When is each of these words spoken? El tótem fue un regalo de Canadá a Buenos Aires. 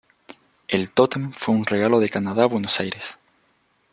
El 0.67 0.89
tótem 0.89 1.31
fue 1.31 1.53
un 1.53 1.63
regalo 1.67 1.99
de 1.99 2.09
Canadá 2.09 2.45
a 2.45 2.47
Buenos 2.47 2.79
Aires. 2.79 3.19